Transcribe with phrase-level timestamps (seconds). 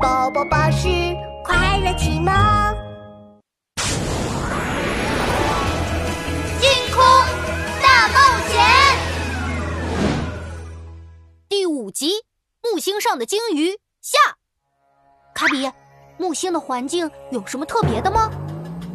[0.00, 0.88] 宝宝巴士
[1.44, 2.34] 快乐启蒙，
[6.58, 7.04] 星空
[7.80, 8.14] 大冒
[8.48, 8.60] 险
[11.48, 12.12] 第五集：
[12.62, 14.18] 木星上的鲸鱼下。
[15.34, 15.70] 卡比，
[16.18, 18.30] 木星的环境有什么特别的吗？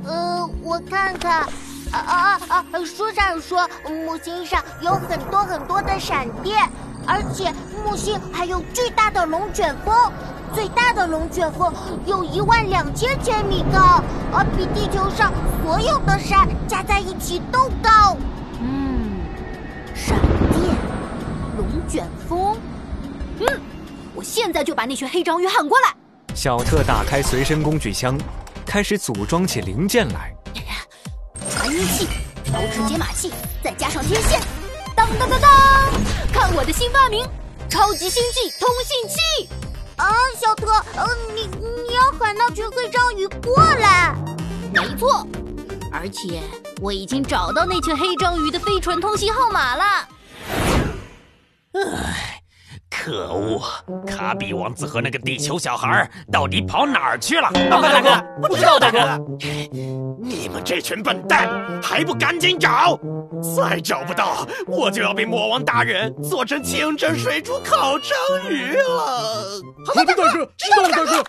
[0.06, 1.44] 呃，我看看，
[1.92, 2.66] 啊啊啊！
[2.86, 6.70] 书上说木星上有很多很多的闪电，
[7.10, 7.52] 而且
[7.84, 9.96] 木星还有巨大的龙卷风，
[10.54, 11.74] 最大的龙卷风
[12.06, 14.00] 有一万两千千米高，
[14.32, 15.34] 而比地球上
[15.64, 18.16] 所有的山加在一起都高。
[18.62, 19.22] 嗯，
[19.96, 20.20] 闪
[20.52, 20.76] 电、
[21.58, 22.56] 龙卷风。
[23.40, 23.48] 嗯，
[24.14, 25.88] 我现在就把那群黑章鱼喊过来。
[26.36, 28.16] 小特打开随身工具箱，
[28.68, 30.32] 开始组装起零件来。
[31.50, 32.08] 传音器、
[32.54, 33.34] 导指解码器，
[33.64, 34.40] 再加上天线，
[35.18, 35.50] 当当当当！
[36.32, 37.26] 看我的新发明——
[37.70, 39.50] 超级星际通信器！
[39.96, 41.50] 啊，小特，呃，你
[41.88, 44.16] 你要喊那群黑章鱼过来？
[44.74, 45.28] 没错，
[45.92, 46.42] 而且
[46.80, 49.84] 我已经找到那群黑章鱼的飞船通信号码了。
[51.74, 52.09] 唉。
[53.02, 53.62] 可恶！
[54.06, 57.50] 卡比王子和那个地球小孩到底跑哪儿去了？
[57.70, 59.00] 报告大哥，不知道大哥。
[60.22, 61.50] 你们这群笨蛋，
[61.82, 63.00] 还不赶紧找！
[63.56, 69.46] 再找不到，我就要被魔王大人做成清蒸水煮烤章鱼了。
[69.86, 71.24] 好的，大哥，知道了，大哥。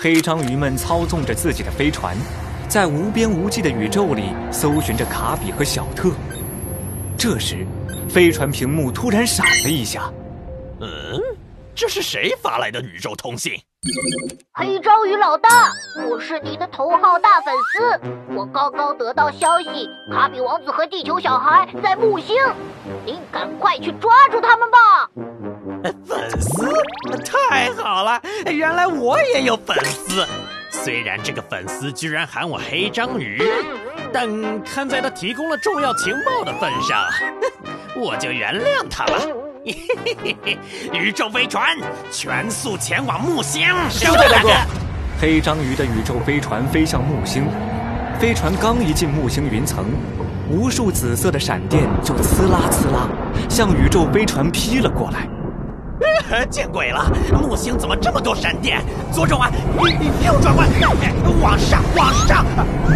[0.00, 2.16] 黑章鱼们操纵着自己的飞船，
[2.68, 6.10] 在无边无际的宇宙里搜寻着卡比和小特。
[7.16, 7.64] 这时，
[8.08, 10.12] 飞船屏幕突然闪了一下。
[10.80, 11.20] 嗯，
[11.74, 13.54] 这是谁发来的宇宙通信？
[14.52, 15.48] 黑章鱼老大，
[16.08, 18.00] 我是你的头号大粉丝。
[18.34, 22.36] 我刚刚得到消息，卡比王子和地球小孩在木星，
[23.04, 25.10] 您赶快去抓住他们吧！
[26.06, 26.66] 粉丝？
[27.24, 30.26] 太好了，原来我也有粉丝。
[30.70, 33.42] 虽然这个粉丝居然喊我黑章鱼，
[34.12, 37.06] 但看在他提供了重要情报的份上，
[37.94, 39.43] 我就原谅他了。
[39.64, 40.58] 嘿嘿嘿嘿！
[40.92, 41.74] 宇宙飞船
[42.10, 43.62] 全速前往木星。
[43.88, 44.50] 是的，大哥。
[45.18, 47.46] 黑章鱼的宇宙飞船飞向木星，
[48.20, 49.86] 飞船刚一进木星云层，
[50.50, 53.08] 无数紫色的闪电就呲啦呲啦
[53.48, 55.26] 向宇宙飞船劈了过来。
[56.50, 57.10] 见鬼了！
[57.32, 58.82] 木星怎么这么多闪电？
[59.12, 59.50] 左转弯，
[60.26, 60.68] 右转弯，
[61.40, 62.44] 往上，往上，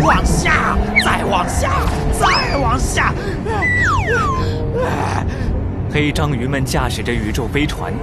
[0.03, 1.71] 往下，再往下，
[2.19, 3.15] 再往下。
[5.91, 7.95] 黑章鱼们驾驶着宇宙飞船，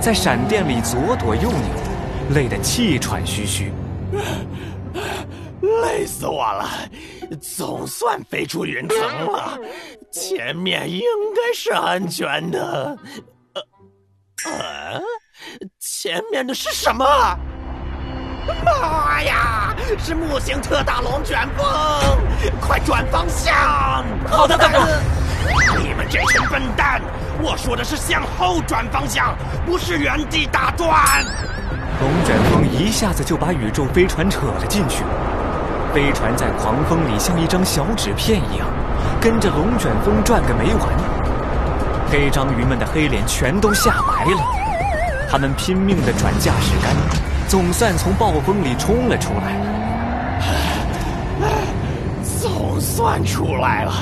[0.00, 3.72] 在闪电里左躲右扭，累得气喘吁吁。
[5.82, 6.68] 累死我了！
[7.40, 8.98] 总算飞出云层
[9.30, 9.56] 了，
[10.10, 11.00] 前面应
[11.34, 12.98] 该是安全的。
[13.54, 13.62] 呃，
[14.50, 15.00] 呃，
[15.78, 17.04] 前面的是什么？
[18.64, 19.76] 妈呀！
[19.98, 21.66] 是木星特大龙卷风！
[22.60, 24.04] 快转方向！
[24.26, 25.17] 好的，大哥。
[25.82, 27.00] 你们这群笨蛋！
[27.40, 30.88] 我说的是向后转方向，不是原地打转。
[32.00, 35.04] 龙卷风一下子就把宇宙飞船扯了进去，
[35.94, 38.66] 飞船在狂风里像一张小纸片一样，
[39.20, 40.88] 跟着龙卷风转个没完。
[42.10, 44.40] 黑章鱼们的黑脸全都吓白了，
[45.30, 46.94] 他们拼命地转驾驶杆，
[47.48, 49.56] 总算从暴风里冲了出来。
[52.40, 53.92] 总算出来了。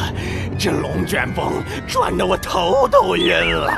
[0.59, 3.73] 这龙卷风转得我头都晕了。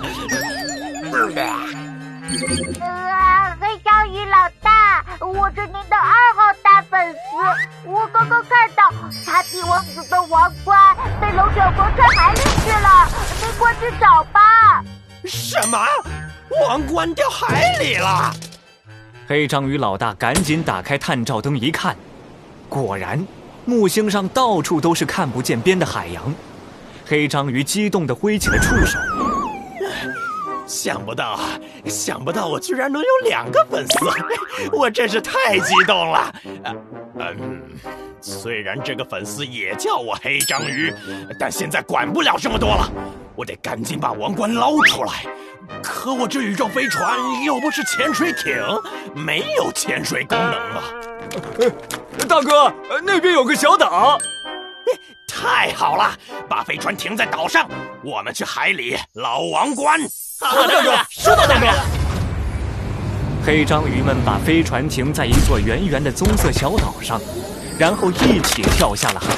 [2.81, 7.89] 啊，黑章鱼老大，我是您的二号大粉丝。
[7.89, 8.91] 我刚刚看到
[9.27, 13.09] 卡比王子的王冠被龙卷风吹海里去了，
[13.41, 14.85] 您快去找吧。
[15.25, 15.79] 什么？
[16.67, 18.33] 王冠掉海里了？
[19.27, 21.97] 黑章鱼老大赶紧打开探照灯一看，
[22.69, 23.27] 果然，
[23.65, 26.33] 木星上到处都是看不见边的海洋。
[27.09, 28.99] 黑章鱼激动地挥起了触手，
[30.67, 31.41] 想不到，
[31.87, 33.99] 想不到我居然能有两个粉丝，
[34.73, 36.35] 我真是太激动了。
[37.19, 37.63] 嗯，
[38.21, 40.93] 虽然这个粉丝也叫我黑章鱼，
[41.39, 42.93] 但现在管不了这么多了，
[43.35, 45.25] 我得赶紧把王冠捞出来。
[45.83, 48.55] 可我这宇宙飞船又不是潜水艇，
[49.15, 50.85] 没有潜水功能啊。
[52.29, 52.71] 大哥，
[53.03, 54.19] 那边有个小岛。
[55.41, 56.11] 太好了，
[56.49, 57.69] 把飞船停在岛上，
[58.03, 59.97] 我们去海里捞王冠。
[60.41, 61.67] 好的，大哥，收到，大哥。
[63.47, 67.21] 黑章鱼们把飞船停在一座圆圆的棕色小岛上，
[67.79, 69.29] 然后一起跳下了海。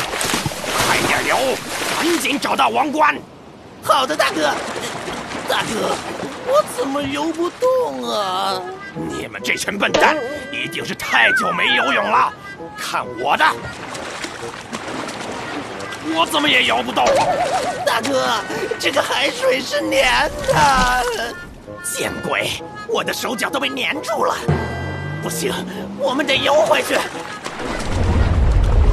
[0.86, 1.36] 快点游，
[1.98, 3.14] 赶紧找到王冠。
[3.82, 4.54] 好的，大哥。
[5.50, 5.94] 大哥，
[6.46, 8.58] 我怎么游不动啊？
[8.94, 10.16] 你们这群笨蛋，
[10.50, 12.32] 一定是太久没游泳了。
[12.74, 13.44] 看我的，
[16.14, 17.04] 我怎么也摇不动。
[17.86, 18.34] 大哥，
[18.78, 21.14] 这个海水是粘的。
[21.82, 24.34] 见鬼，我的手脚都被粘住了。
[25.22, 25.52] 不行，
[25.98, 26.96] 我们得游回去。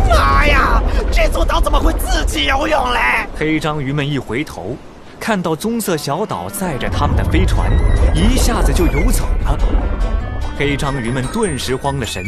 [0.10, 0.82] 妈呀，
[1.12, 3.28] 这座岛怎么会自己游泳嘞？
[3.38, 4.78] 黑章鱼们一回头，
[5.20, 7.70] 看到棕色小岛载着他们的飞船，
[8.16, 9.58] 一下子就游走了。
[10.58, 12.24] 黑章鱼们顿时慌了神，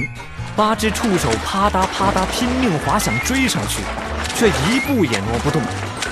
[0.56, 3.82] 八只触手啪嗒啪嗒拼命划想追上去，
[4.40, 5.62] 却一步也挪不动。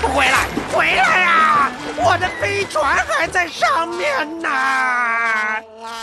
[0.02, 1.72] 回来，回来呀！
[1.96, 4.50] 我的飞船还在上面呢。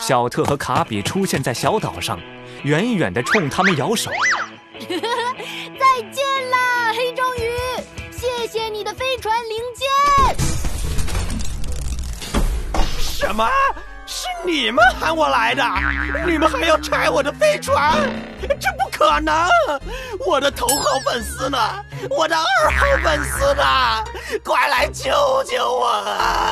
[0.02, 2.20] 小特和卡比出现在小岛上，
[2.64, 4.10] 远远地冲他们摇手。
[4.80, 7.52] 再见啦，黑章鱼！
[8.10, 9.88] 谢谢你的飞船零件。
[13.00, 13.48] 什么？
[14.46, 15.64] 你们喊我来的？
[16.28, 17.94] 你们还要拆我的飞船？
[18.60, 19.50] 这不可能！
[20.26, 21.58] 我的头号粉丝呢？
[22.10, 23.64] 我的二号粉丝呢？
[24.44, 25.12] 快来救
[25.46, 26.46] 救我啊！